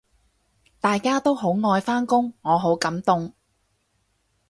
[0.79, 3.33] 大家都好愛返工，我好感動